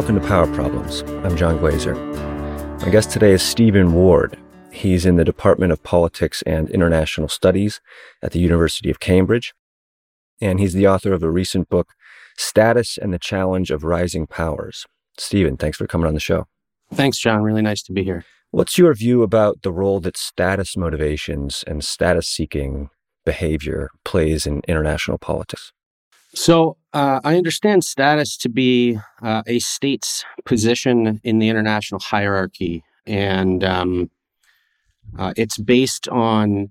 [0.00, 1.02] welcome to Power Problems.
[1.26, 1.94] I'm John Glaser.
[1.94, 4.34] My guest today is Steven Ward.
[4.72, 7.82] He's in the Department of Politics and International Studies
[8.22, 9.52] at the University of Cambridge,
[10.40, 11.92] and he's the author of a recent book,
[12.38, 14.86] Status and the Challenge of Rising Powers.
[15.18, 16.46] Steven, thanks for coming on the show.
[16.94, 17.42] Thanks, John.
[17.42, 18.24] Really nice to be here.
[18.52, 22.88] What's your view about the role that status motivations and status seeking
[23.26, 25.74] behavior plays in international politics?
[26.34, 32.82] So, uh, I understand status to be uh, a state's position in the international hierarchy,
[33.06, 34.10] and um,
[35.18, 36.70] uh, it's based on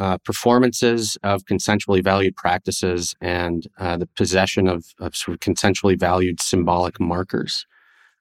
[0.00, 5.98] uh, performances of consensually valued practices and uh, the possession of, of, sort of consensually
[5.98, 7.66] valued symbolic markers.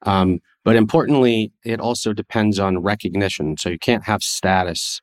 [0.03, 3.58] Um, but importantly, it also depends on recognition.
[3.58, 5.02] So you can't have status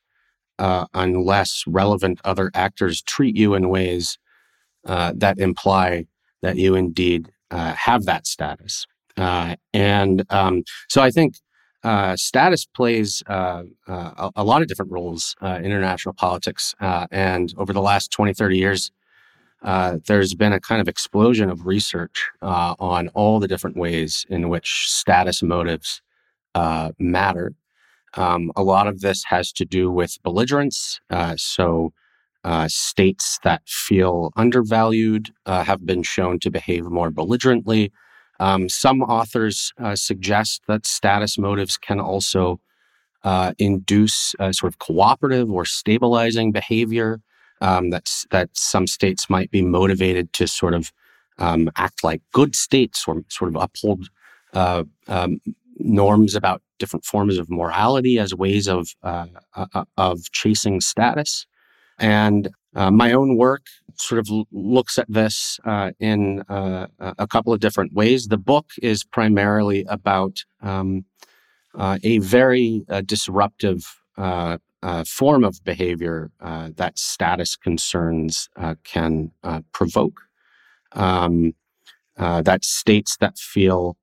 [0.59, 4.19] uh, unless relevant other actors treat you in ways
[4.89, 6.07] uh, that imply
[6.43, 8.87] that you indeed uh, have that status.
[9.17, 11.35] Uh, and um, so I think
[11.85, 16.75] uh, status plays uh, a, a, lot of different roles in international politics.
[16.81, 18.91] and over the last 20, 30 years,
[20.07, 24.89] there's been a kind of explosion of research on all the different ways in which
[24.89, 26.03] status motives
[26.99, 27.53] matter.
[28.15, 31.01] Um, a lot of this has to do with belligerence.
[31.37, 31.93] So,
[32.45, 37.93] uh, states that feel undervalued have been shown to behave more belligerently.
[38.41, 42.61] Um, some authors suggest that status motives can also
[43.59, 47.21] induce sort of cooperative or stabilizing behavior
[47.61, 50.93] um, that some states might be motivated to sort of
[51.39, 54.09] um, act like good states or sort of uphold
[54.55, 55.41] uh, um,
[55.79, 61.47] norms about different forms of morality as ways of uh, uh, uh of chasing status.
[61.99, 67.53] And uh, my own work sort of l- looks at this uh, in a couple
[67.53, 68.29] of different ways.
[68.29, 71.05] The book is primarily about um,
[71.77, 73.85] a very disruptive
[74.83, 80.21] uh, form of behavior uh, that status concerns uh, can uh, provoke.
[80.93, 81.55] Um,
[82.17, 83.97] uh, that states that feel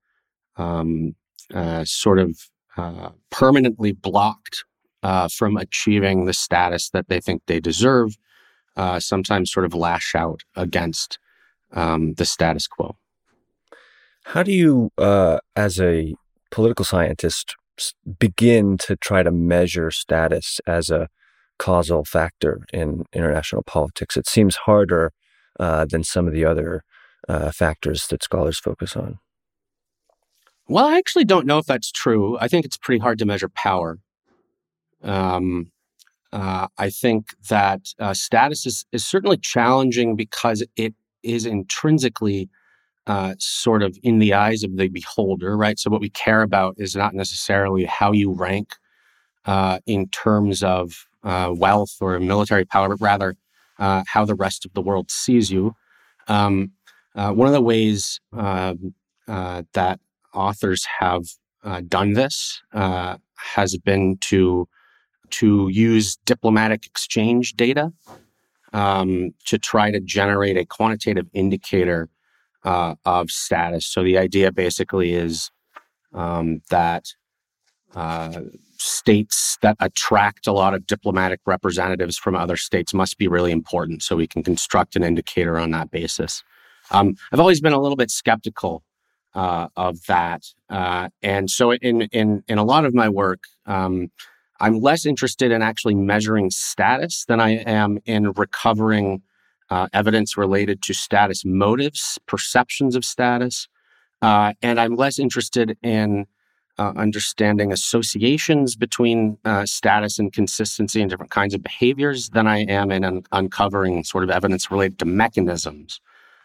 [0.57, 1.16] um,
[1.53, 2.50] uh, sort of
[3.29, 4.66] permanently blocked
[5.31, 8.17] from achieving the status that they think they deserve,
[8.99, 11.19] sometimes sort of lash out against
[11.73, 12.95] um, the status quo.
[14.23, 14.91] How do you,
[15.55, 16.16] as a
[16.51, 17.55] political scientist,
[18.19, 21.09] begin to try to measure status as a
[21.57, 24.17] causal factor in international politics.
[24.17, 25.11] It seems harder
[25.59, 26.83] uh, than some of the other
[27.27, 29.19] uh, factors that scholars focus on.
[30.67, 32.37] Well, I actually don't know if that's true.
[32.39, 33.99] I think it's pretty hard to measure power.
[35.05, 35.71] Um,
[36.33, 40.93] uh, I think that uh, status is, is certainly challenging because it
[41.23, 42.49] is intrinsically
[43.07, 45.79] uh, sort of in the eyes of the beholder, right?
[45.79, 48.75] So what we care about is not necessarily how you rank
[49.45, 53.35] uh, in terms of uh, wealth or military power, but rather
[53.79, 55.75] uh, how the rest of the world sees you.
[56.27, 56.72] Um,
[57.13, 58.93] one of the ways um,
[59.27, 59.99] that
[60.33, 61.23] authors have
[61.87, 64.67] done this has been to
[65.31, 67.91] to use diplomatic exchange data
[68.74, 72.09] um, to try to generate a quantitative indicator
[72.63, 73.85] uh, of status.
[73.85, 75.52] So the idea basically is
[76.14, 77.06] um, that
[77.96, 78.41] uh,
[78.78, 84.03] states that attract a lot of diplomatic representatives from other states must be really important.
[84.03, 86.44] So we can construct an indicator on that basis.
[86.91, 88.84] Um, I've always been a little bit skeptical
[89.34, 93.44] uh, of that, uh, and so in in in a lot of my work.
[93.66, 94.12] Um,
[94.59, 99.21] I'm less interested in actually measuring status than I am in recovering
[99.69, 103.67] uh, evidence related to status motives, perceptions of status.
[104.21, 106.25] Uh, and I'm less interested in
[106.77, 112.59] uh, understanding associations between uh, status and consistency and different kinds of behaviors than I
[112.66, 116.01] am in un- uncovering sort of evidence related to mechanisms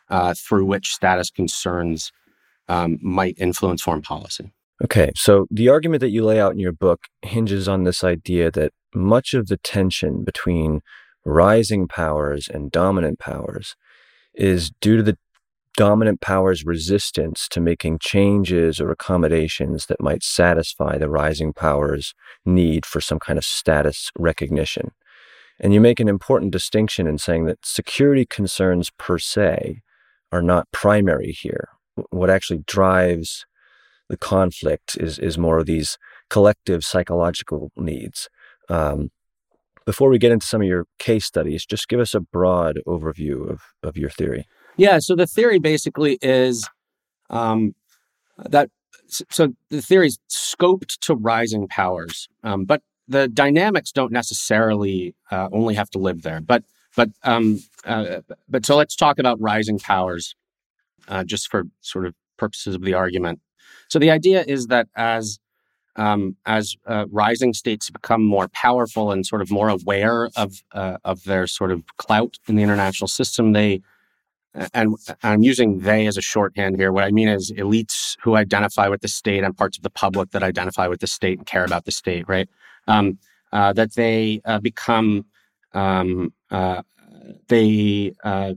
[0.08, 2.12] uh, through which status concerns
[2.68, 4.52] um, might influence foreign policy.
[4.82, 8.50] Okay, so the argument that you lay out in your book hinges on this idea
[8.52, 10.80] that much of the tension between
[11.24, 13.76] rising powers and dominant powers
[14.34, 15.18] is due to the
[15.76, 22.86] dominant power's resistance to making changes or accommodations that might satisfy the rising power's need
[22.86, 24.90] for some kind of status recognition.
[25.60, 29.82] And you make an important distinction in saying that security concerns per se
[30.32, 31.68] are not primary here.
[32.10, 33.44] What actually drives
[34.10, 35.96] the conflict is, is more of these
[36.28, 38.28] collective psychological needs.
[38.68, 39.10] Um,
[39.86, 43.48] before we get into some of your case studies, just give us a broad overview
[43.48, 44.46] of, of your theory.
[44.76, 46.68] Yeah, so the theory basically is
[47.30, 47.74] um,
[48.36, 48.68] that
[49.06, 55.48] so the theory is scoped to rising powers, um, but the dynamics don't necessarily uh,
[55.52, 56.40] only have to live there.
[56.40, 56.64] But
[56.96, 60.34] but um, uh, but so let's talk about rising powers,
[61.08, 63.40] uh, just for sort of purposes of the argument.
[63.90, 65.38] So the idea is that as
[65.96, 70.98] um, as uh, rising states become more powerful and sort of more aware of uh,
[71.04, 73.82] of their sort of clout in the international system, they
[74.74, 76.92] and I'm using they as a shorthand here.
[76.92, 80.30] What I mean is elites who identify with the state and parts of the public
[80.30, 82.48] that identify with the state and care about the state, right?
[82.86, 83.18] Um,
[83.52, 85.26] uh, that they uh, become
[85.72, 86.82] um, uh,
[87.48, 88.54] they uh,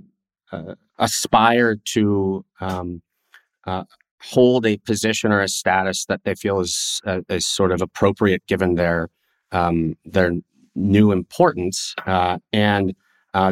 [1.00, 3.02] aspire to um,
[4.24, 8.76] hold a position or a status that they feel is is sort of appropriate given
[8.76, 9.10] their
[9.52, 10.32] um, their
[10.76, 11.96] new importance,
[12.52, 12.96] and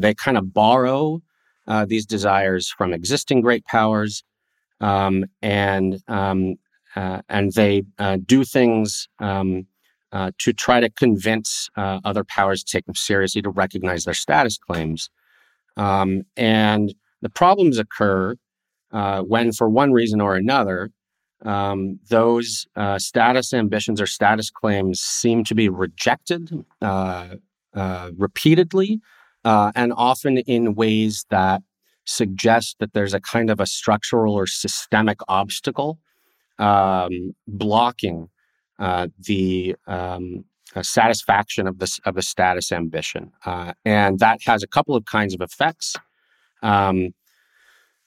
[0.01, 1.21] they kind of borrow
[1.67, 4.23] uh, these desires from existing great powers,
[4.79, 6.55] um, and um,
[6.95, 9.65] uh, and they uh, do things um,
[10.11, 14.13] uh, to try to convince uh, other powers to take them seriously to recognize their
[14.13, 15.09] status claims.
[15.77, 18.35] Um, and the problems occur
[18.91, 20.91] uh, when, for one reason or another,
[21.43, 22.67] um, those
[22.97, 26.65] status ambitions or status claims seem to be rejected
[28.17, 29.01] repeatedly
[29.43, 31.61] uh, and often in ways that
[32.05, 35.99] suggest that there's a kind of a structural or systemic obstacle
[36.59, 38.29] um, blocking
[38.79, 40.43] uh, the um,
[40.75, 45.05] uh, satisfaction of this of a status ambition, uh, and that has a couple of
[45.05, 45.95] kinds of effects.
[46.63, 47.09] Um,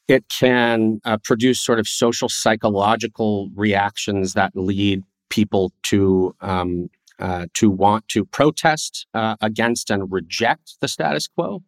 [0.09, 7.47] it can uh, produce sort of social psychological reactions that lead people to um, uh,
[7.55, 11.63] to want to protest uh, against and reject the status quo.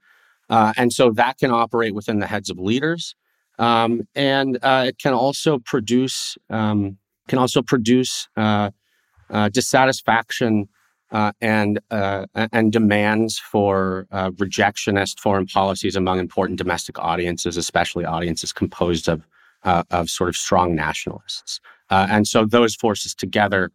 [0.50, 3.14] Uh, and so that can operate within the heads of leaders.
[3.58, 6.98] Um, and uh, it can also produce um,
[7.28, 8.28] can also produce
[11.12, 19.08] uh, and and demands for rejectionist foreign policies among important domestic audiences, especially audiences composed
[19.08, 19.26] of
[19.64, 21.60] of sort of strong nationalists.
[21.90, 23.70] and so those forces together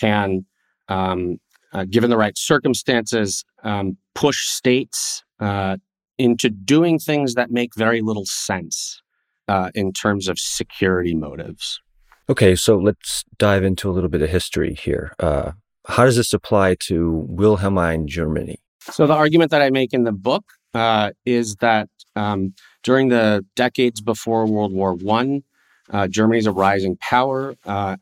[0.00, 0.44] can
[0.88, 1.38] um,
[1.72, 5.76] uh, given the right circumstances, um, push states uh,
[6.18, 9.02] into doing things that make very little sense
[9.48, 11.80] uh, in terms of security motives.
[12.28, 15.14] Okay, so let's dive into a little bit of history here.
[15.18, 15.52] Uh,
[15.86, 18.58] how does this apply to Wilhelmine Germany?
[18.90, 20.44] So, the argument that I make in the book
[20.74, 25.42] uh, is that um, during the decades before World War I,
[25.90, 27.54] uh, Germany is a rising power,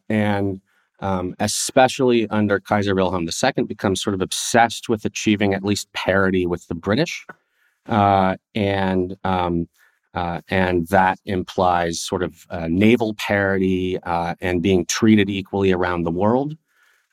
[0.09, 0.61] and
[1.01, 6.47] um, especially under Kaiser Wilhelm II, becomes sort of obsessed with achieving at least parity
[6.47, 7.27] with the British,
[7.87, 9.69] uh, and um,
[10.13, 16.03] uh, and that implies sort of uh, naval parity uh, and being treated equally around
[16.03, 16.57] the world.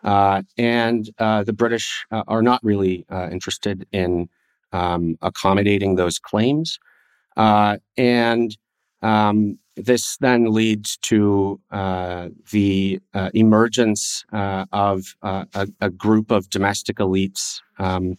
[0.07, 4.29] Uh, and uh, the British are not really interested in
[4.71, 6.79] um, accommodating those claims,
[7.35, 8.57] and
[9.01, 16.31] um, this then leads to uh, the uh, emergence uh, of uh, a, a, group
[16.31, 18.17] of domestic elites um,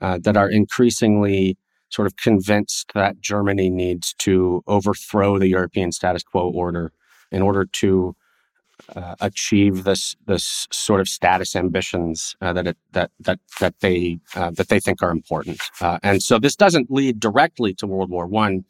[0.00, 1.58] uh, that are increasingly
[1.90, 6.90] sort of convinced that Germany needs to overthrow the European status quo order
[7.30, 8.16] in order to
[8.94, 14.68] uh, achieve this this sort of status ambitions that it, that that that they that
[14.68, 15.60] they think are important.
[16.02, 18.64] and so this doesn't lead directly to World War One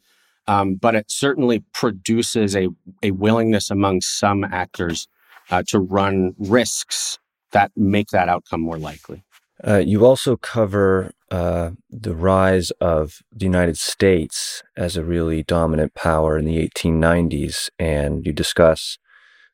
[0.47, 2.67] um, but it certainly produces a,
[3.01, 5.07] a willingness among some actors
[5.49, 7.19] uh, to run risks
[7.51, 9.23] that make that outcome more likely.
[9.65, 15.93] Uh, you also cover uh, the rise of the United States as a really dominant
[15.93, 18.97] power in the 1890s, and you discuss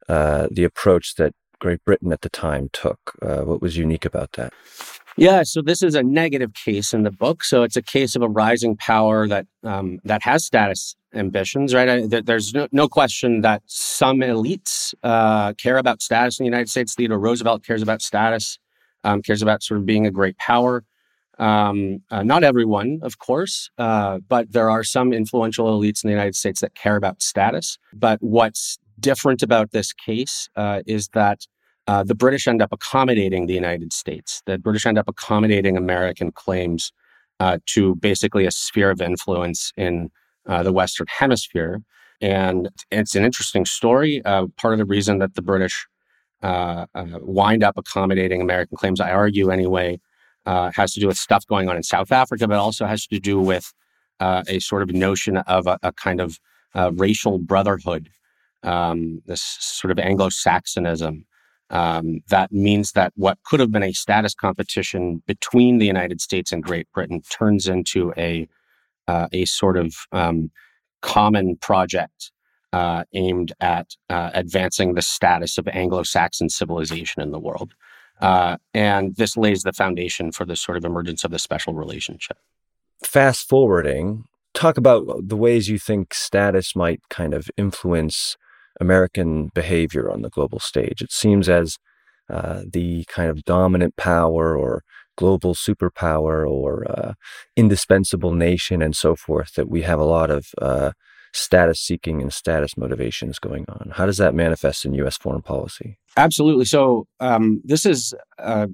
[0.09, 2.99] uh, the approach that Great Britain at the time took.
[3.21, 4.51] Uh, what was unique about that?
[5.17, 7.43] Yeah, so this is a negative case in the book.
[7.43, 11.89] So it's a case of a rising power that um, that has status ambitions, right?
[11.89, 16.47] I, th- there's no, no, question that some elites uh, care about status in the
[16.47, 16.95] United States.
[16.95, 18.57] Theodore Roosevelt cares about status,
[19.03, 20.85] um, cares about sort of being a great power.
[21.37, 26.13] Um, uh, not everyone, of course, uh, but there are some influential elites in the
[26.13, 27.77] United States that care about status.
[27.93, 31.47] But what's different about this case uh, is that
[31.87, 34.41] uh, the British end up accommodating the United States.
[34.45, 36.93] The British end up accommodating American claims
[37.39, 40.09] uh, to basically a sphere of influence in
[40.47, 41.81] uh, the Western Hemisphere.
[42.21, 44.21] And it's an interesting story.
[44.23, 45.87] Uh, part of the reason that the British
[46.43, 46.85] uh,
[47.21, 49.99] wind up accommodating American claims, I argue anyway,
[50.45, 53.39] has to do with stuff going on in South Africa, but also has to do
[53.39, 53.73] with
[54.19, 56.39] a sort of notion of a, a kind of
[56.93, 58.09] racial brotherhood
[58.63, 61.25] um, this sort of Anglo-Saxonism
[61.71, 66.51] um, that means that what could have been a status competition between the United States
[66.51, 68.47] and Great Britain turns into a
[69.07, 70.51] uh, a sort of um,
[71.01, 72.31] common project
[72.71, 77.73] uh, aimed at uh, advancing the status of Anglo-Saxon civilization in the world.
[78.21, 82.37] Uh, and this lays the foundation for the sort of emergence of the special relationship.
[83.03, 88.37] Fast forwarding, talk about the ways you think status might kind of influence
[88.81, 91.01] American behavior on the global stage.
[91.01, 91.77] It seems as
[92.29, 94.83] uh, the kind of dominant power or
[95.17, 97.13] global superpower or uh,
[97.55, 100.91] indispensable nation and so forth that we have a lot of uh,
[101.33, 103.91] status seeking and status motivations going on.
[103.93, 105.17] How does that manifest in U.S.
[105.17, 105.97] foreign policy?
[106.17, 106.65] Absolutely.
[106.65, 108.67] So um, this is uh,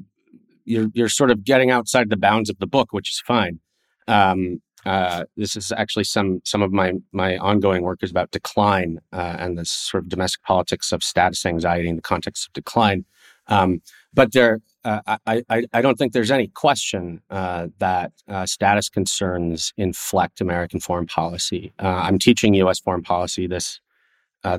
[0.65, 3.59] you're you're sort of getting outside the bounds of the book, which is fine.
[4.07, 8.99] Um, uh, this is actually some some of my my ongoing work is about decline
[9.11, 13.03] uh, and the sort of domestic politics of status anxiety in the context of decline.
[13.47, 13.81] Um,
[14.13, 18.89] but there, uh, I, I, I don't think there's any question uh, that uh, status
[18.89, 21.73] concerns inflect American foreign policy.
[21.79, 22.79] I'm teaching U.S.
[22.79, 23.81] foreign policy this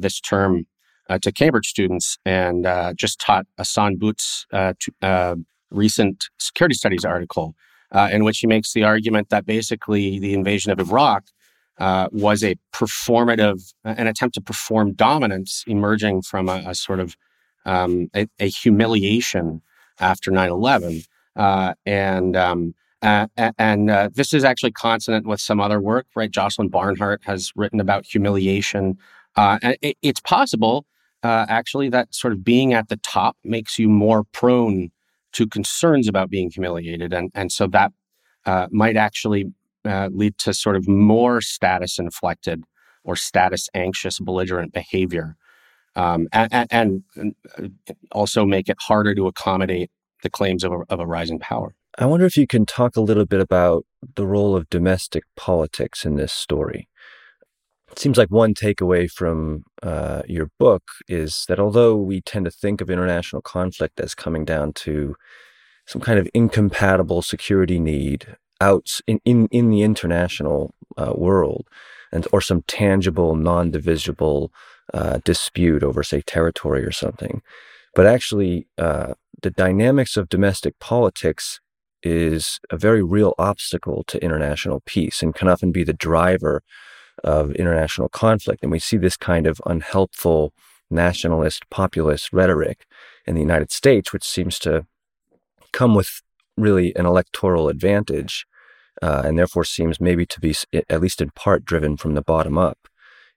[0.01, 0.67] this term
[1.23, 4.47] to Cambridge students, and just taught Ahsan Butt's
[5.71, 7.55] recent security studies article
[7.93, 11.25] uh, in which he makes the argument that basically the invasion of Iraq
[11.79, 17.17] uh, was a performative, an attempt to perform dominance emerging from a, a sort of
[17.65, 19.63] um, a, a, humiliation
[20.01, 21.03] after 9 11.
[21.37, 26.31] Uh, and um, and uh, this is actually consonant with some other work, right?
[26.31, 28.99] Joslyn Barnhart has written about humiliation.
[29.37, 30.85] Uh, and it, it's possible,
[31.23, 34.91] uh, actually, that sort of being at the top makes you more prone
[35.39, 37.13] to concerns about being humiliated.
[37.13, 37.93] And, and so that
[38.45, 39.45] uh, might actually
[39.85, 42.65] uh, lead to sort of more status inflected
[43.05, 45.37] or status anxious belligerent behavior.
[45.95, 47.69] Um, and, and, and, uh,
[48.11, 49.93] also make it harder to accommodate
[50.25, 51.73] the claims of a, of a rising power.
[51.97, 56.05] I wonder if you can talk a little bit about the role of domestic politics
[56.05, 56.89] in this story.
[57.91, 62.51] It seems like one takeaway from uh, your book is that although we tend to
[62.51, 65.17] think of international conflict as coming down to
[65.87, 71.67] some kind of incompatible security need out in, in, in the international uh, world,
[72.13, 74.53] and or some tangible, non-divisible
[74.95, 77.43] uh, dispute over, say, territory or something,
[77.95, 81.61] but actually uh, the dynamics of domestic politics
[82.03, 86.63] is a very real obstacle to international peace and can often be the driver
[87.25, 88.63] of international conflict.
[88.63, 90.53] And we see this kind of unhelpful
[90.91, 92.87] nationalist populist rhetoric
[93.27, 94.87] in the United States, which seems to
[95.73, 96.23] come with
[96.57, 98.47] really an electoral advantage
[99.03, 100.55] uh, and therefore seems maybe to be,
[100.89, 102.89] at least in part, driven from the bottom up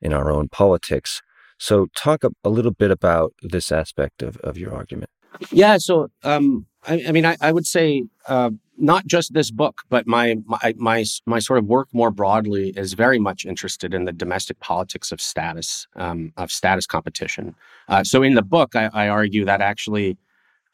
[0.01, 1.21] in our own politics.
[1.59, 5.11] So, talk a, a little bit about this aspect of, of your argument.
[5.51, 5.77] Yeah.
[5.77, 8.49] So, um, I, I, mean, I, I would say uh,
[8.81, 12.93] not just this book, but my, my my my sort of work more broadly is
[12.93, 17.55] very much interested in the domestic politics of status um, of status competition.
[17.87, 20.17] Uh, so in the book, I, I argue that actually,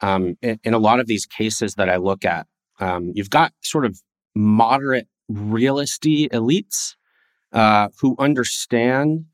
[0.00, 2.46] um, in, in, a lot of these cases that I look at,
[2.80, 4.00] um, you've got sort of
[4.34, 6.96] moderate realisty elites
[7.52, 9.26] uh, who understand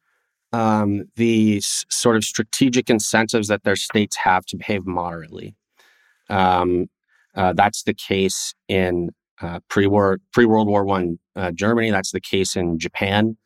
[0.53, 5.55] um, the s- sort of strategic incentives that their states have to behave moderately.
[6.31, 6.89] Um,
[7.35, 9.11] uh, that's the case in
[9.41, 11.91] uh, pre-war, pre-World War One uh, Germany.
[11.91, 13.37] That's the case in Japan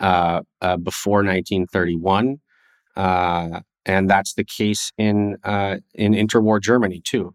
[0.00, 2.38] uh, uh, before 1931,
[2.96, 5.36] uh, and that's the case in
[5.94, 7.34] in interwar Germany too.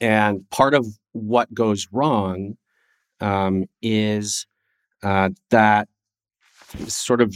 [0.00, 2.56] and part of what goes wrong
[3.20, 4.46] um, is
[5.02, 5.88] that
[6.86, 7.34] sort of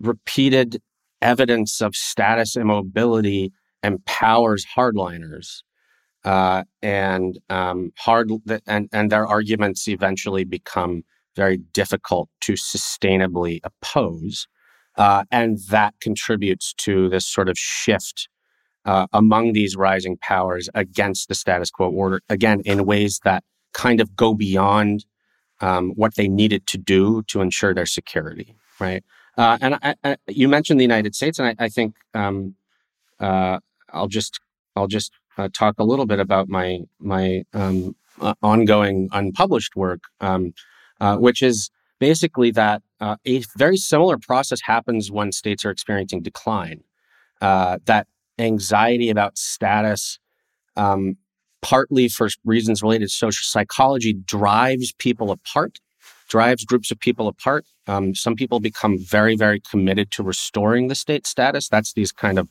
[0.00, 0.80] repeated
[1.20, 5.62] evidence of status immobility empowers hardliners
[6.28, 8.30] uh, and um, hard
[8.66, 11.02] and and their arguments eventually become
[11.34, 14.46] very difficult to sustainably oppose,
[14.98, 18.28] uh, and that contributes to this sort of shift
[18.84, 23.42] uh, among these rising powers against the status quo order again in ways that
[23.72, 25.06] kind of go beyond
[25.62, 29.02] um, what they needed to do to ensure their security, right?
[29.38, 32.54] Uh, and I, I, you mentioned the United States, and I, I think um,
[33.18, 33.60] uh,
[33.94, 34.40] I'll just
[34.76, 40.02] I'll just uh, talk a little bit about my my um, uh, ongoing unpublished work,
[40.20, 40.52] um,
[41.00, 46.20] uh, which is basically that uh, a very similar process happens when states are experiencing
[46.20, 46.82] decline.
[47.40, 48.06] Uh, that
[48.38, 50.18] anxiety about status,
[50.76, 51.16] um,
[51.62, 55.78] partly for reasons related to social psychology, drives people apart
[56.28, 57.66] drives groups of people apart.
[57.86, 61.68] Um, some people become very, very committed to restoring the state status.
[61.68, 62.48] That's these kind of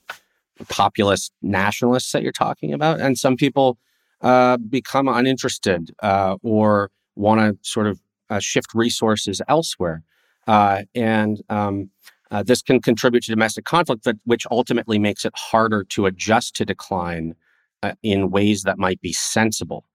[0.69, 2.99] populist nationalists that you're talking about.
[2.99, 3.77] And some people
[4.21, 7.99] uh, become uninterested uh, or want to sort of
[8.29, 10.03] uh, shift resources elsewhere.
[10.47, 11.89] Uh, and um,
[12.31, 16.55] uh, this can contribute to domestic conflict, that, which ultimately makes it harder to adjust
[16.55, 17.35] to decline
[17.83, 19.85] uh, in ways that might be sensible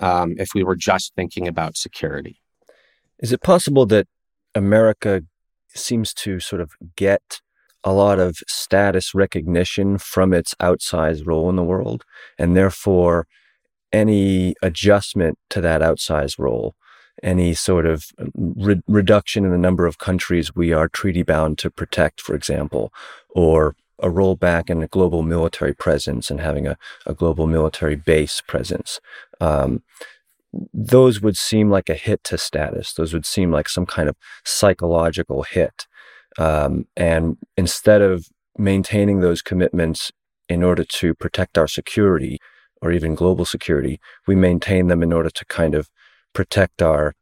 [0.00, 2.40] um, if we were just thinking about security.
[3.18, 4.06] Is it possible that
[4.54, 5.22] America
[5.74, 7.40] seems to sort of get
[7.84, 12.04] a lot of status recognition from its outsized role in the world,
[12.38, 13.26] and therefore
[13.92, 16.74] any adjustment to that outsized role
[17.22, 21.70] any sort of re- reduction in the number of countries we are treaty bound to
[21.70, 22.92] protect, for example,
[23.30, 28.40] or a rollback in a global military presence and having a, a global military base
[28.40, 29.00] presence.
[29.40, 29.82] Um,
[30.72, 32.92] those would seem like a hit to status.
[32.92, 35.86] Those would seem like some kind of psychological hit.
[36.38, 40.10] Um, and instead of maintaining those commitments
[40.48, 42.38] in order to protect our security
[42.80, 45.88] or even global security, we maintain them in order to kind of
[46.32, 47.14] protect our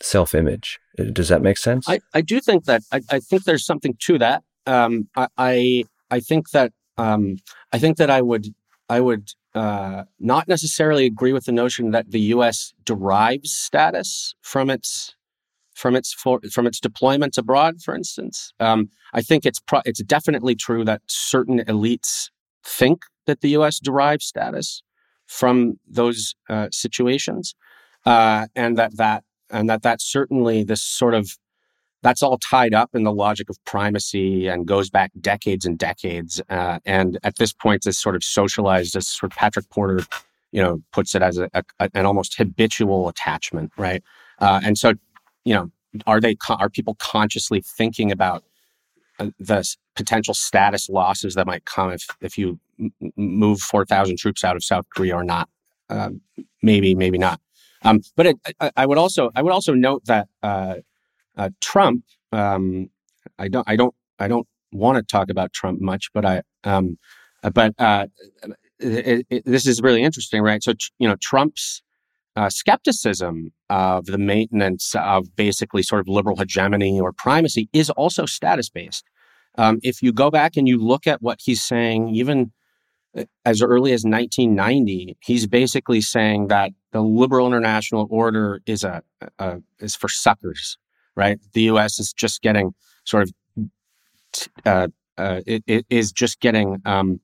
[0.00, 0.80] self image.
[0.98, 1.88] Uh, does that make sense?
[1.88, 4.42] I, I do think that I, I think there's something to that.
[4.66, 7.36] Um, I, I, I think that um,
[7.72, 8.46] I think that I would
[8.88, 12.74] I would uh, not necessarily agree with the notion that the U.S.
[12.84, 15.14] derives status from its
[15.82, 17.82] from its for, from its deployments abroad.
[17.82, 22.30] For instance, um, I think it's pro- it's definitely true that certain elites
[22.64, 23.80] think that the U.S.
[23.80, 24.84] derives status
[25.26, 27.56] from those uh, situations
[28.06, 31.36] uh, and that that and that that certainly this sort of
[32.02, 36.40] that's all tied up in the logic of primacy and goes back decades and decades.
[36.48, 40.04] Uh, and at this point, it's sort of socialized, as sort of Patrick Porter,
[40.50, 44.02] you know, puts it as a, a, an almost habitual attachment, right?
[44.40, 44.94] Uh, and so,
[45.44, 45.70] you know,
[46.06, 48.44] are they are people consciously thinking about
[49.18, 52.58] uh, the potential status losses that might come if if you
[53.16, 55.48] move four thousand troops out of South Korea or not?
[55.88, 56.10] Uh,
[56.62, 57.40] maybe, maybe not.
[57.84, 58.36] Um, but it,
[58.76, 60.76] I, would also I would also note that uh,
[61.36, 62.04] uh, Trump.
[62.30, 62.90] Um,
[63.38, 66.98] I don't I don't I don't want to talk about Trump much, but I um,
[67.52, 68.06] but uh,
[68.78, 70.62] it, it, this is really interesting, right?
[70.62, 71.82] So you know Trump's
[72.36, 78.26] uh, skepticism of the maintenance of basically sort of liberal hegemony or primacy is also
[78.26, 79.04] status based.
[79.58, 82.52] Um, if you go back and you look at what he's saying, even
[83.44, 89.02] as early as 1990, he's basically saying that the liberal international order is a,
[89.38, 90.78] a is for suckers,
[91.14, 91.38] right?
[91.52, 91.98] The U.S.
[91.98, 93.32] is just getting sort of
[94.64, 97.20] uh, uh, it, it is just getting um,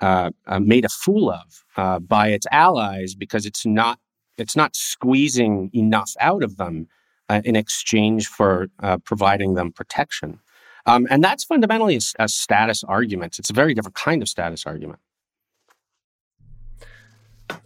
[0.00, 3.98] uh, uh, made a fool of uh, by its allies because it's not
[4.40, 6.88] it's not squeezing enough out of them
[7.28, 8.68] uh, in exchange for
[9.04, 10.40] providing them protection.
[10.86, 13.38] Um, and that's fundamentally a, a status argument.
[13.38, 14.98] It's a very different kind of status argument.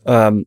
[0.06, 0.46] Um,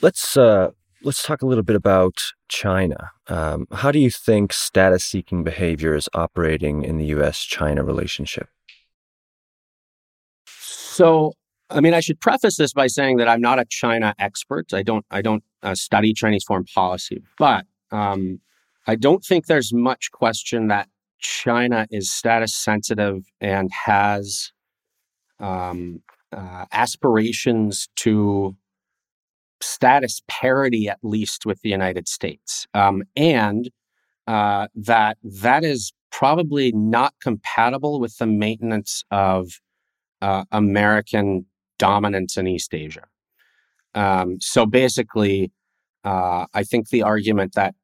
[0.00, 0.70] let's uh,
[1.02, 3.10] let's talk a little bit about China.
[3.28, 8.48] Um, how do you think status-seeking behavior is operating in the U.S.-China relationship?
[10.46, 11.34] So,
[11.74, 14.72] I mean, I should preface this by saying that I'm not a China expert.
[14.72, 18.40] I don't I don't uh, study Chinese foreign policy, but um,
[18.86, 20.88] I don't think there's much question that
[21.20, 24.52] China is status sensitive and has
[25.38, 28.56] um, uh, aspirations to
[29.60, 33.70] status parity, at least with the United States, um, and
[34.26, 39.60] uh, that that is probably not compatible with the maintenance of
[40.20, 41.46] uh, American
[41.78, 43.04] dominance in East Asia.
[43.94, 45.52] Um, so basically,
[46.04, 47.74] uh, I think the argument that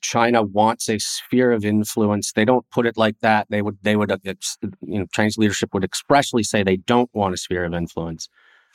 [0.00, 2.32] China wants a sphere of influence.
[2.32, 3.46] They don't put it like that.
[3.48, 7.34] They would, they would, uh, you know, Chinese leadership would expressly say they don't want
[7.34, 8.28] a sphere of influence.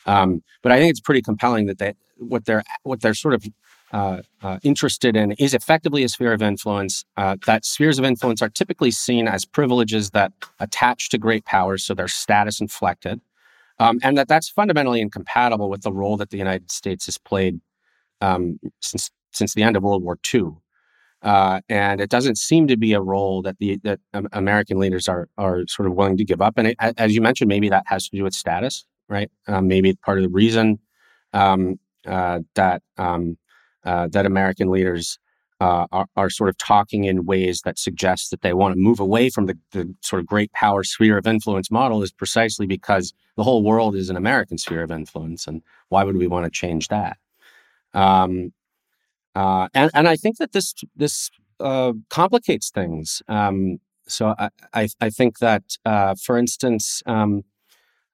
[0.05, 3.45] Um, but I think it's pretty compelling that they, what they're what they're sort of
[3.91, 7.05] uh, uh, interested in is effectively a sphere of influence.
[7.17, 11.83] Uh, that spheres of influence are typically seen as privileges that attach to great powers,
[11.83, 13.19] so they're status inflected,
[13.83, 17.59] um, and that that's fundamentally incompatible with the role that the United States has played
[18.21, 20.51] um, since since the end of World War II.
[21.21, 23.99] Uh, and it doesn't seem to be a role that the that
[24.33, 26.57] American leaders are are sort of willing to give up.
[26.57, 29.29] And it, as you mentioned, maybe that has to do with status right?
[29.47, 30.79] Um, maybe part of the reason
[31.33, 33.37] um, uh, that um,
[33.85, 35.19] uh, that American leaders
[35.63, 38.99] uh, are, are, sort of talking in ways that suggest that they want to move
[38.99, 43.13] away from the, the, sort of great power sphere of influence model is precisely because
[43.37, 46.51] the whole world is an American sphere of influence, and why would we want to
[46.51, 47.17] change that?
[47.93, 48.51] Um,
[49.35, 53.21] uh, and and I think that this this uh, complicates things.
[53.29, 57.43] Um, so I, I, I, think that, uh, for instance, um,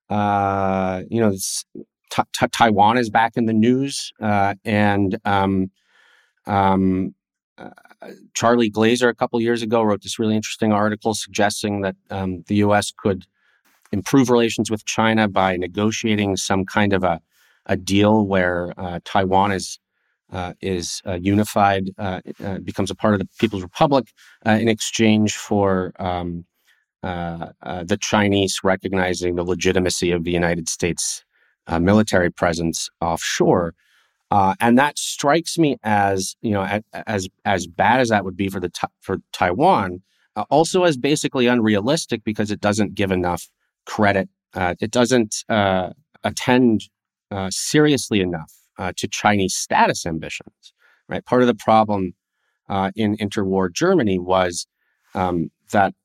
[0.07, 5.71] uh, you know, t- t- Taiwan is back in the news, and um,
[6.45, 7.15] um,
[8.33, 12.55] Charlie Glaser a couple years ago wrote this really interesting article suggesting that um, the
[12.55, 12.91] U.S.
[12.95, 13.25] could
[13.91, 17.21] improve relations with China by negotiating some kind of a,
[17.65, 19.79] a deal where uh, Taiwan is
[20.31, 24.11] uh, is uh, unified, uh, uh, becomes a part of the People's Republic
[24.45, 26.45] in exchange for um,
[27.01, 31.23] the Chinese recognizing the legitimacy of the United States
[31.79, 33.73] military presence offshore.
[34.31, 38.49] Uh, and that strikes me as you know as as bad as that would be
[38.49, 40.01] for the for Taiwan,
[40.35, 43.49] uh, also as basically unrealistic because it doesn't give enough
[43.85, 44.29] credit.
[44.53, 45.89] Uh, it doesn't uh,
[46.23, 46.81] attend
[47.31, 50.73] uh, seriously enough uh, to Chinese status ambitions.
[51.07, 51.25] Right.
[51.25, 52.13] Part of the problem
[52.95, 54.67] in interwar Germany was
[55.15, 55.95] um, that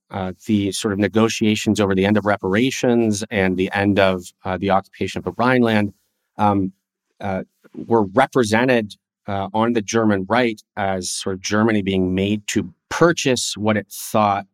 [0.47, 4.25] the sort of negotiations over the end of reparations and the end of
[4.59, 5.93] the occupation of the Rhineland.
[6.39, 6.73] Um,
[7.21, 8.95] uh, were represented
[9.27, 13.87] uh, on the German right as sort of Germany being made to purchase what it
[13.91, 14.47] thought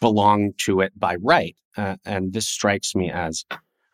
[0.00, 1.56] belonged to it by right.
[1.76, 3.44] Uh, and this strikes me as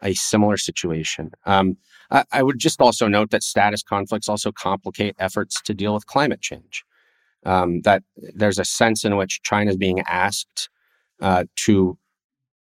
[0.03, 1.31] a similar situation.
[1.45, 1.77] Um,
[2.11, 6.07] I, I, would just also note that status conflicts also complicate efforts to deal with
[6.07, 6.85] climate change.
[7.45, 8.03] Um, that
[8.35, 10.69] there's a sense in which China is being asked
[11.21, 11.97] uh, to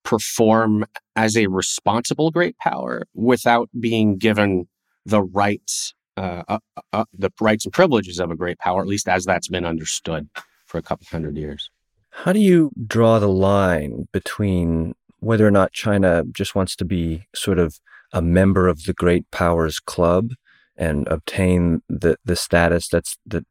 [0.03, 4.67] perform as a responsible great power without being given
[5.05, 6.59] the rights, uh, uh,
[6.93, 10.27] uh, the rights and privileges of a great power, at least as that's been understood
[10.65, 11.69] for a couple hundred years.
[12.09, 17.27] How do you draw the line between whether or not China just wants to be
[17.35, 17.79] sort of
[18.13, 20.31] a member of the great powers club
[20.77, 23.45] and obtain the, the status that's that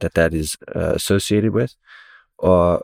[0.00, 1.74] that, that is uh, associated with,
[2.42, 2.78] uh,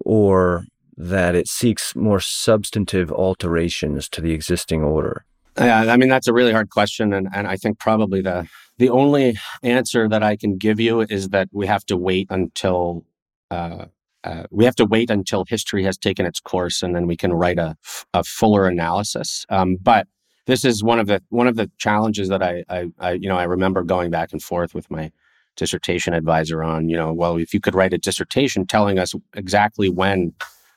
[0.00, 0.64] or
[0.96, 5.24] that it seeks more substantive alterations to the existing order?
[5.58, 8.46] Yeah, I mean that's a really hard question, and and I think probably the
[8.78, 13.04] the only answer that I can give you is that we have to wait until
[13.50, 13.86] uh,
[14.24, 17.32] uh, we have to wait until history has taken its course, and then we can
[17.32, 17.76] write a,
[18.12, 19.46] a fuller analysis.
[19.48, 20.06] Um, but
[20.46, 23.38] this is one of the one of the challenges that I, I, I you know
[23.38, 25.10] I remember going back and forth with my
[25.56, 26.88] dissertation advisor on.
[26.90, 30.34] You know, well, if you could write a dissertation telling us exactly when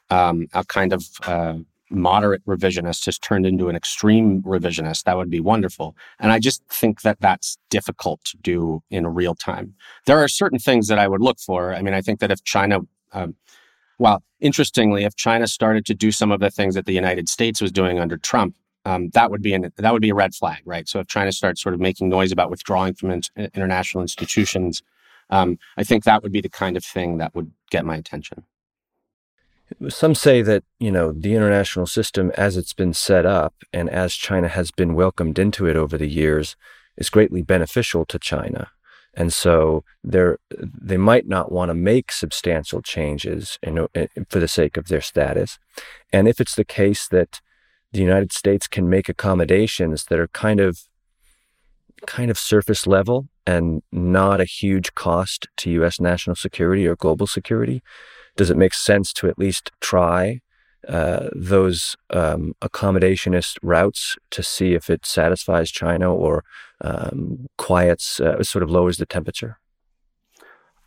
[0.09, 1.55] um, a kind of uh,
[1.89, 5.95] moderate revisionist has turned into an extreme revisionist, that would be wonderful.
[6.19, 9.73] And I just think that that's difficult to do in real time.
[10.05, 11.73] There are certain things that I would look for.
[11.73, 12.79] I mean, I think that if China,
[13.13, 13.35] um,
[13.97, 17.61] well, interestingly, if China started to do some of the things that the United States
[17.61, 20.61] was doing under Trump, um, that would be an, that would be a red flag,
[20.65, 20.87] right?
[20.87, 23.21] So if China starts sort of making noise about withdrawing from in,
[23.53, 24.81] international institutions,
[25.29, 28.43] um, I think that would be the kind of thing that would get my attention.
[29.87, 34.13] Some say that, you know, the international system as it's been set up and as
[34.13, 36.55] China has been welcomed into it over the years
[36.97, 38.69] is greatly beneficial to China.
[39.13, 44.77] And so they might not want to make substantial changes in, in, for the sake
[44.77, 45.59] of their status.
[46.13, 47.41] And if it's the case that
[47.91, 50.81] the United States can make accommodations that are kind of
[52.05, 57.27] kind of surface level and not a huge cost to US national security or global
[57.27, 57.81] security,
[58.39, 60.39] does it make sense to at least try
[60.87, 66.45] uh, those um, accommodationist routes to see if it satisfies China or
[66.79, 69.59] um, quiets, uh, sort of lowers the temperature?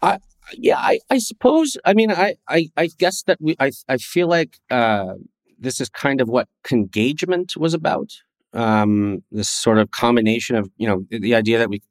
[0.00, 0.18] I,
[0.54, 1.76] yeah, I, I suppose.
[1.84, 3.54] I mean, I, I, I guess that we.
[3.60, 5.16] I, I feel like uh,
[5.58, 8.12] this is kind of what engagement was about.
[8.54, 11.82] Um, this sort of combination of you know the idea that we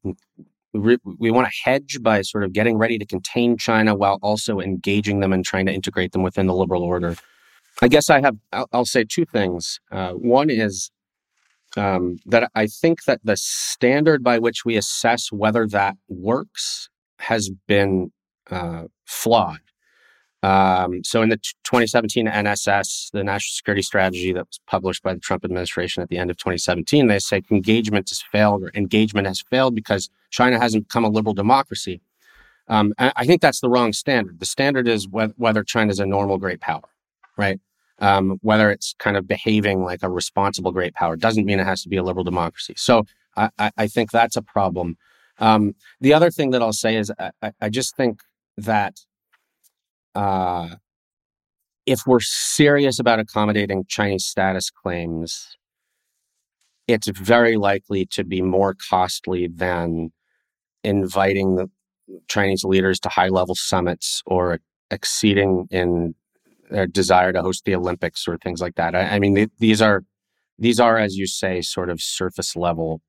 [0.73, 5.19] we, want to hedge by sort of getting ready to contain China while also engaging
[5.19, 7.15] them and trying to integrate them within the liberal order.
[7.81, 9.79] I guess I have, I'll, I'll say two things.
[9.91, 10.91] Uh, one is
[11.77, 17.49] um, that I think that the standard by which we assess whether that works has
[17.67, 18.11] been
[18.49, 19.59] uh, flawed.
[20.43, 25.19] Um, so in the 2017 NSS, the National Security Strategy that was published by the
[25.19, 29.41] Trump administration at the end of 2017, they say engagement has failed or engagement has
[29.41, 32.01] failed because China hasn't become a liberal democracy.
[32.67, 34.39] Um, I think that's the wrong standard.
[34.39, 36.87] The standard is wh- whether China is a normal great power,
[37.37, 37.59] right?
[37.99, 41.83] Um, whether it's kind of behaving like a responsible great power doesn't mean it has
[41.83, 42.73] to be a liberal democracy.
[42.77, 44.97] So I, I think that's a problem.
[45.39, 48.21] Um, the other thing that I'll say is I, I just think
[48.57, 48.99] that
[50.15, 50.75] uh,
[51.85, 55.57] if we're serious about accommodating Chinese status claims,
[56.87, 60.11] it's very likely to be more costly than
[60.83, 61.69] inviting the,
[62.27, 66.13] Chinese leaders to high level summits or exceeding in
[66.69, 68.95] their desire to host the Olympics or things like that.
[68.95, 70.03] I, I mean, th- these are
[70.57, 73.01] these are, as you say, sort of surface level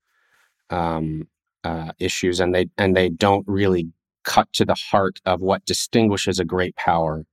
[0.71, 1.29] um,
[1.65, 3.89] uh, issues, and they and they don't really
[4.25, 7.25] cut to the heart of what distinguishes a great power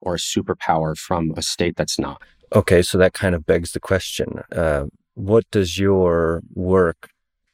[0.00, 2.22] or a superpower from a state that's not.
[2.54, 7.10] Okay, so that kind of begs the question: uh, What does your work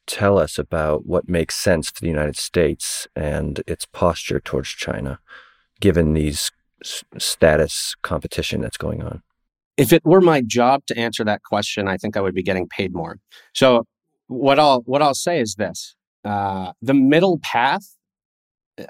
[0.08, 5.20] tell us about what makes sense for the United States and its posture towards China,
[5.80, 6.50] given these
[7.18, 9.22] status competition that's going on?
[9.76, 12.66] If it were my job to answer that question, I think I would be getting
[12.66, 13.18] paid more.
[13.54, 13.86] So
[14.26, 15.94] what I'll what I'll say is this:
[16.24, 17.84] uh, the middle path,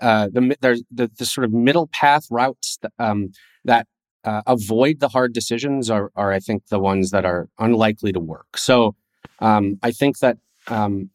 [0.01, 0.57] uh, the
[0.91, 3.33] the, the sort of middle path routes that, um,
[3.65, 3.87] that
[4.25, 8.21] uh, avoid the hard decisions are are I think the ones that are unlikely to
[8.21, 8.57] work.
[8.57, 8.95] So
[9.41, 11.11] um, I think that um,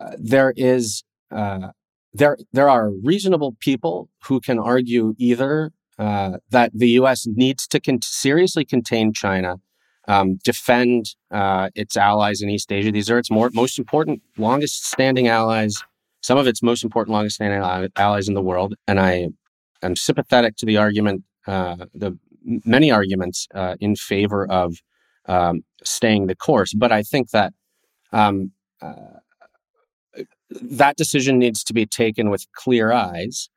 [0.00, 1.68] uh, there is uh,
[2.12, 7.26] there there are reasonable people who can argue either uh, that the U.S.
[7.26, 9.56] needs to con- seriously contain China,
[10.08, 12.90] um, defend uh, its allies in East Asia.
[12.90, 15.82] These are its more, most important, longest standing allies.
[16.22, 19.28] Some of its most important, longest standing allies in the world, and I
[19.82, 24.76] am sympathetic to the argument, uh, the many arguments uh, in favor of
[25.26, 26.72] um, staying the course.
[26.74, 27.52] But I think that
[28.12, 30.24] um, uh,
[30.60, 33.48] that decision needs to be taken with clear eyes,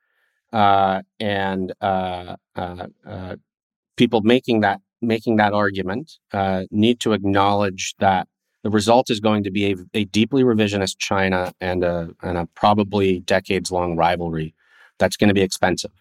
[0.52, 3.36] uh, and uh, uh, uh
[3.96, 8.28] people making that making that argument uh, need to acknowledge that
[8.62, 12.46] the result is going to be a, a deeply revisionist China and a, and a
[12.54, 14.54] probably decades long rivalry
[14.98, 15.92] that's going to be expensive.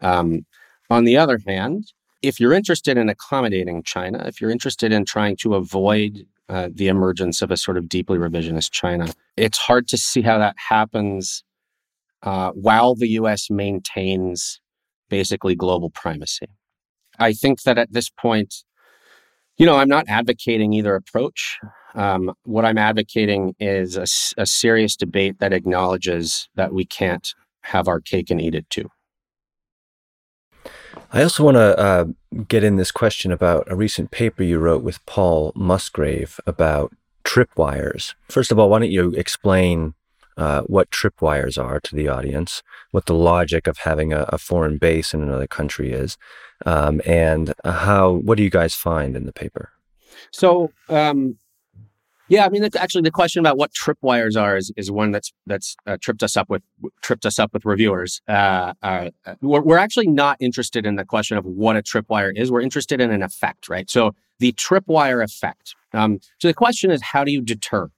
[0.00, 0.44] Um,
[0.90, 5.36] on the other hand, if you're interested in accommodating China, if you're interested in trying
[5.36, 9.06] to avoid uh, the emergence of a sort of deeply revisionist China.
[9.36, 11.44] It's hard to see how that happens
[12.24, 14.60] uh, while the US maintains
[15.08, 16.48] basically global primacy.
[17.20, 18.64] I think that at this point,
[19.58, 21.58] you know, I'm not advocating either approach.
[21.94, 24.06] Um, what I'm advocating is a,
[24.40, 27.32] a serious debate that acknowledges that we can't
[27.62, 28.88] have our cake and eat it too.
[31.12, 32.04] I also want to uh,
[32.46, 36.92] get in this question about a recent paper you wrote with Paul Musgrave about
[37.24, 38.14] tripwires.
[38.28, 39.94] First of all, why don't you explain
[40.36, 44.78] uh, what tripwires are to the audience, what the logic of having a, a foreign
[44.78, 46.16] base in another country is,
[46.64, 49.70] um, and how what do you guys find in the paper?
[50.30, 51.38] So um,
[52.30, 55.76] yeah, I mean, actually, the question about what tripwires are is, is one that's that's
[55.84, 56.62] uh, tripped us up with
[57.02, 58.22] tripped us up with reviewers.
[58.28, 59.10] Uh, uh,
[59.42, 62.52] we're, we're actually not interested in the question of what a tripwire is.
[62.52, 63.90] We're interested in an effect, right?
[63.90, 65.74] So the tripwire effect.
[65.92, 67.90] Um, so the question is, how do you deter?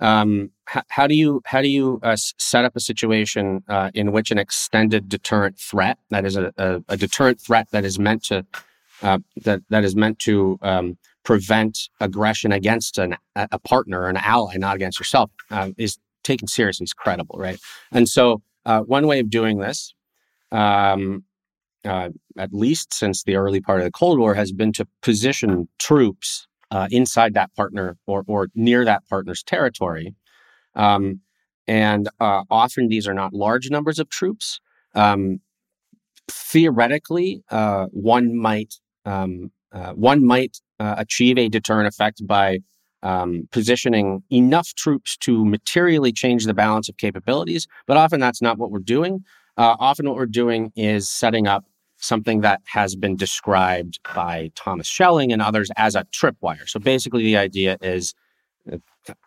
[0.00, 4.10] Um, h- how do you how do you uh, set up a situation uh, in
[4.10, 8.24] which an extended deterrent threat, that is a, a, a deterrent threat that is meant
[8.24, 8.44] to
[9.02, 14.56] uh, that that is meant to um, prevent aggression against an, a partner an ally,
[14.56, 17.58] not against yourself, uh, is taken seriously, is credible, right?
[17.90, 19.94] And so, uh, one way of doing this,
[20.52, 21.24] um,
[21.84, 25.68] uh, at least since the early part of the Cold War, has been to position
[25.78, 30.14] troops uh, inside that partner or, or near that partner's territory.
[30.74, 31.20] Um,
[31.66, 34.60] and uh, often these are not large numbers of troops.
[34.94, 35.40] Um,
[36.30, 39.50] theoretically, uh, one might um,
[39.94, 42.58] one might uh, achieve a deterrent effect by
[43.04, 47.66] um, positioning enough troops to materially change the balance of capabilities.
[47.86, 49.24] But often that's not what we're doing.
[49.56, 51.64] Uh, often what we're doing is setting up
[51.98, 56.68] something that has been described by Thomas Schelling and others as a tripwire.
[56.68, 58.14] So basically, the idea is
[58.70, 58.80] a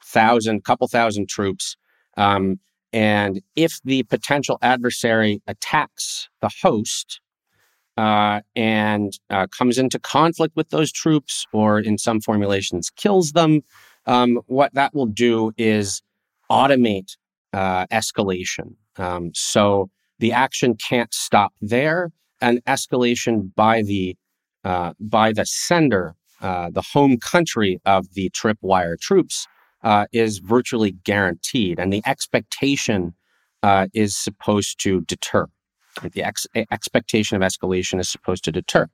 [0.03, 1.77] thousand, couple thousand troops.
[2.17, 2.59] Um,
[2.91, 7.21] and if the potential adversary attacks the host,
[7.97, 13.61] uh, and uh, comes into conflict with those troops or in some formulations kills them,
[14.05, 16.01] um, what that will do is
[16.51, 17.15] automate
[17.53, 18.75] uh, escalation.
[18.97, 24.15] Um, so the action can't stop there, and escalation by the
[24.63, 29.47] uh, by the sender, uh, the home country of the tripwire troops,
[29.83, 33.13] uh, is virtually guaranteed, and the expectation
[33.93, 35.47] is supposed to deter.
[36.01, 38.87] The ex- expectation of escalation is supposed to deter.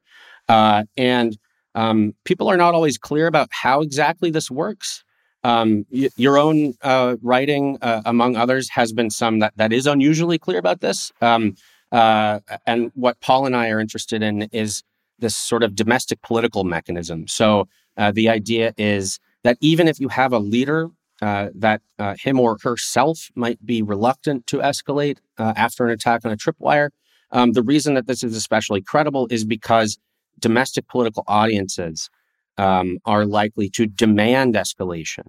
[0.47, 1.37] Uh, and
[1.75, 5.03] um, people are not always clear about how exactly this works.
[5.43, 9.87] Um, y- your own uh, writing, uh, among others, has been some that, that is
[9.87, 11.11] unusually clear about this.
[11.21, 11.55] Um,
[11.91, 14.83] uh, and what Paul and I are interested in is
[15.19, 17.27] this sort of domestic political mechanism.
[17.27, 20.89] So uh, the idea is that even if you have a leader
[21.21, 26.25] uh, that uh, him or herself might be reluctant to escalate uh, after an attack
[26.25, 26.89] on a tripwire.
[27.31, 29.97] Um, the reason that this is especially credible is because
[30.39, 32.09] domestic political audiences
[32.57, 35.27] um, are likely to demand escalation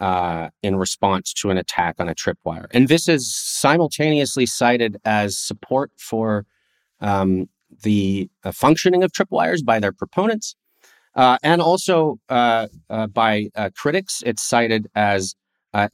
[0.00, 2.66] uh, in response to an attack on a tripwire.
[2.72, 6.44] And this is simultaneously cited as support for
[7.00, 7.48] um,
[7.82, 10.56] the uh, functioning of tripwires by their proponents.
[11.14, 15.34] Uh, and also uh, uh, by uh, critics, it's cited as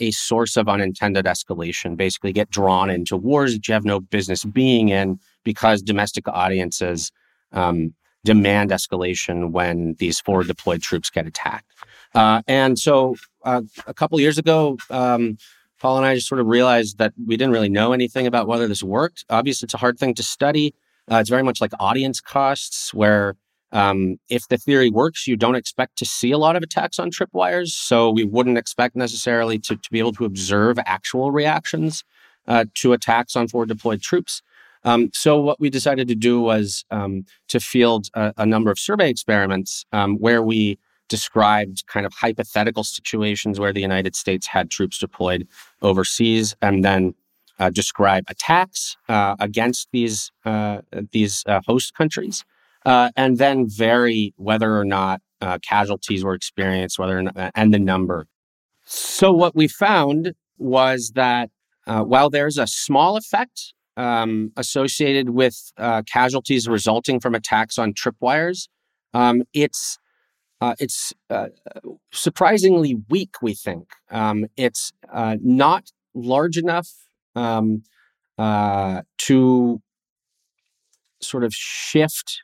[0.01, 4.45] a source of unintended escalation, basically get drawn into wars that you have no business
[4.45, 7.13] being in because domestic audiences
[7.53, 11.73] um, demand escalation when these forward deployed troops get attacked.
[12.15, 15.39] Uh, and so uh, a couple years ago, um,
[15.81, 18.67] Paul and I just sort of realized that we didn't really know anything about whether
[18.67, 19.25] this worked.
[19.31, 20.75] Obviously, it's a hard thing to study.
[21.11, 23.37] Uh, it's very much like audience costs, where
[23.73, 27.11] um, if the theory works, you don't expect to see a lot of attacks on
[27.11, 27.69] tripwires.
[27.69, 32.05] So we wouldn't expect necessarily to, to be able to observe actual reactions
[32.47, 34.43] uh, to attacks on forward deployed troops.
[34.85, 38.79] Um, so what we decided to do was um, to field a, a, number of
[38.79, 40.79] survey experiments um, where we
[41.09, 45.49] described kind of hypothetical situations where the United States had troops deployed
[45.83, 47.15] overseas, and then
[47.59, 50.81] uh, describe attacks uh, against these uh,
[51.13, 52.45] these uh, host countries,
[52.87, 57.79] uh, and then vary whether or not uh, casualties were experienced, whether not, and the
[57.79, 58.27] number.
[58.85, 61.51] So what we found was that
[61.87, 68.69] while there's a small effect um, associated with uh, casualties resulting from attacks on tripwires.
[69.13, 69.99] Um, it's
[70.61, 71.49] uh, it's uh,
[72.13, 73.43] surprisingly weak.
[73.43, 76.89] We think um, it's uh, not large enough
[77.35, 77.83] um,
[78.39, 79.83] uh, to
[81.21, 82.43] sort of shift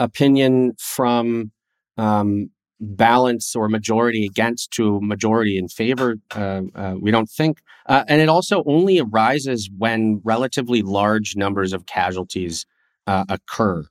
[0.00, 1.52] opinion from
[1.96, 6.16] um, balance or majority against to majority in favor.
[6.34, 11.72] Uh, uh, we don't think, uh, and it also only arises when relatively large numbers
[11.72, 12.66] of casualties
[13.06, 13.84] uh, occur.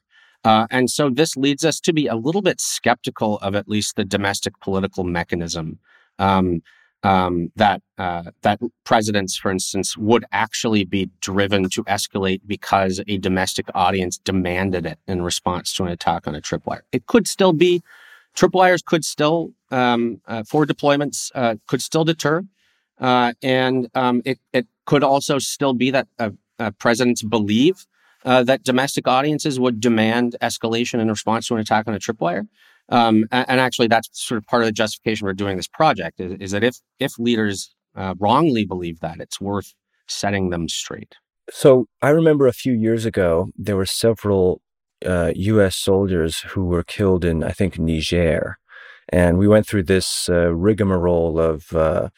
[0.44, 3.96] Uh, and so this leads us to be a little bit skeptical of at least
[3.96, 5.78] the domestic political mechanism
[6.18, 6.62] um,
[7.04, 13.18] um, that uh, that presidents, for instance, would actually be driven to escalate because a
[13.18, 16.82] domestic audience demanded it in response to an attack on a tripwire.
[16.92, 17.82] It could still be
[18.36, 22.44] Tripwires could still, um, uh, for deployments, uh, could still deter.
[23.00, 27.86] Uh, and um, it, it could also still be that uh, uh, presidents believe
[28.26, 32.48] uh, that domestic audiences would demand escalation in response to an attack on a tripwire.
[32.90, 36.34] Um, and, actually, that's sort of part of the justification for doing this project is,
[36.40, 37.74] is that if if leaders
[38.18, 39.74] wrongly believe that, it's worth
[40.08, 41.16] setting them straight.
[41.52, 44.62] So I remember a few years ago, there were several
[45.06, 45.76] uh, U.S.
[45.76, 48.58] soldiers who were killed in, I think, Niger.
[49.12, 52.10] And we went through this uh, rigmarole of, uh,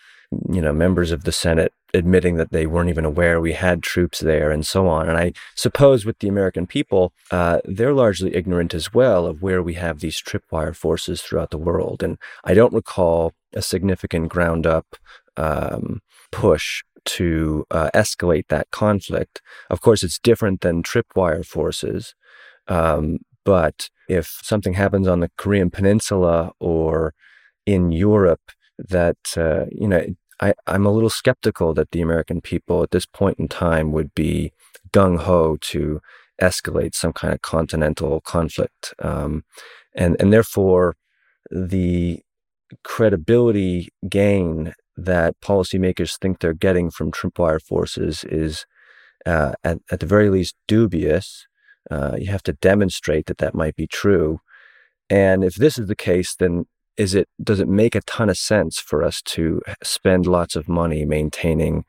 [0.50, 4.20] you know, members of the Senate admitting that they weren't even aware we had troops
[4.20, 5.10] there and so on.
[5.10, 9.62] And I suppose with the American people, uh, they're largely ignorant as well of where
[9.62, 12.04] we have these tripwire forces throughout the world.
[12.04, 14.96] And I don't recall a significant ground up
[15.38, 16.02] um,
[16.32, 19.42] push to uh, escalate that conflict.
[19.70, 22.16] Of course, it's different than tripwire forces.
[22.68, 27.14] Um, but if something happens on the Korean Peninsula or
[27.66, 30.06] in Europe, that uh, you know,
[30.42, 34.14] I, I'm a little skeptical that the American people at this point in time would
[34.16, 34.52] be
[34.92, 36.02] gung ho to
[36.42, 39.44] escalate some kind of continental conflict, um,
[39.96, 40.96] and and therefore
[41.50, 42.22] the
[42.84, 48.66] credibility gain that policymakers think they're getting from tripwire forces is
[49.26, 51.46] uh, at, at the very least dubious
[51.90, 54.40] uh, you have to demonstrate that that might be true.
[55.10, 56.66] And if this is the case, then
[56.98, 60.68] is it does it make a ton of sense for us to spend lots of
[60.68, 61.86] money maintaining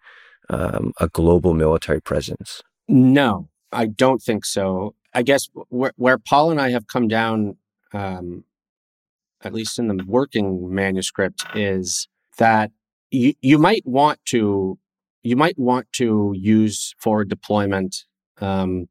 [0.48, 2.62] um, a global military presence?
[2.88, 4.94] No, I don't think so.
[5.14, 7.56] I guess where, where Paul and I have come down,
[7.92, 8.44] um,
[9.42, 12.70] at least in the working manuscript, is that
[13.10, 14.78] you you might want to
[15.22, 18.04] you might want to use forward deployment
[18.40, 18.88] um,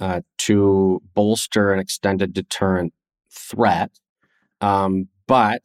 [0.00, 2.92] uh, to bolster an extended deterrent
[3.30, 3.90] threat.
[4.60, 5.62] Um, but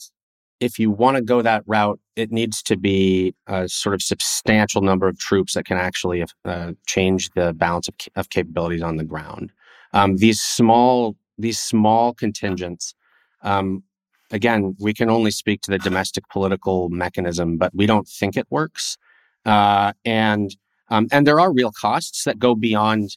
[0.59, 4.81] if you want to go that route, it needs to be a sort of substantial
[4.81, 9.03] number of troops that can actually uh, change the balance of, of, capabilities on the
[9.03, 9.51] ground.
[9.93, 12.95] Um, these small these small contingents,
[13.43, 13.83] um,
[14.31, 18.47] again, we can only speak to the domestic political mechanism, but we don't think it
[18.49, 18.97] works.
[19.45, 20.55] Uh, and
[20.89, 23.15] um, and there are real costs that go beyond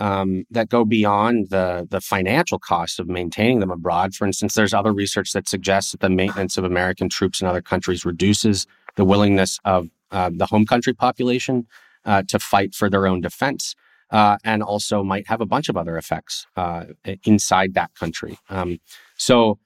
[0.00, 4.14] um, that go beyond the the financial cost of maintaining them abroad.
[4.14, 7.62] For instance, there's other research that suggests that the maintenance of American troops in other
[7.62, 8.66] countries reduces
[8.96, 11.66] the willingness of uh, the home country population
[12.04, 13.74] uh, to fight for their own defense.
[14.10, 16.84] Uh, and also might have a bunch of other effects uh,
[17.24, 18.38] inside that country.
[18.48, 18.78] Um,
[19.16, 19.58] so,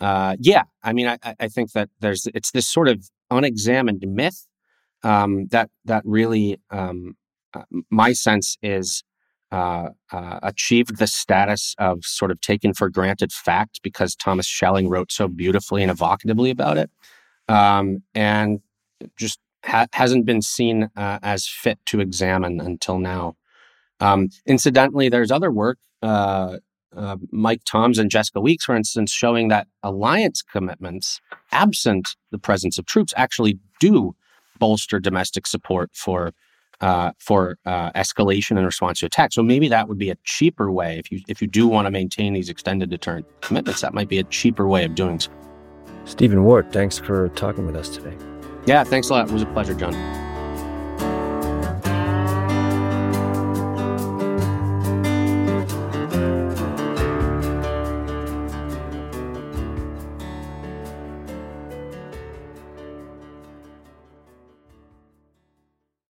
[0.00, 4.46] uh, yeah, I mean, I, I, think that there's it's this sort of unexamined myth
[5.02, 7.16] um, that that really, um,
[7.54, 9.04] uh, my sense is,
[9.52, 14.88] uh, uh, achieved the status of sort of taken for granted fact because Thomas Schelling
[14.88, 16.90] wrote so beautifully and evocatively about it,
[17.48, 18.60] um, and
[19.16, 23.36] just ha- hasn't been seen uh, as fit to examine until now.
[24.00, 26.58] Um, incidentally, there's other work, uh,
[26.96, 31.20] uh, Mike Tomz and Jessica Weeks, for instance, showing that alliance commitments,
[31.52, 34.14] absent the presence of troops, actually do
[34.58, 36.32] bolster domestic support for
[36.80, 39.32] uh, for uh, escalation in response to attack.
[39.32, 41.90] So maybe that would be a cheaper way if you if you do want to
[41.90, 43.80] maintain these extended deterrent commitments.
[43.80, 45.30] That might be a cheaper way of doing so.
[46.04, 48.16] Steven Ward, thanks for talking with us today.
[48.66, 49.28] Yeah, thanks a lot.
[49.28, 50.25] It was a pleasure, John.